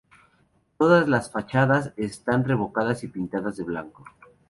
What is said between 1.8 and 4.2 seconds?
están revocadas y pintadas de blanco.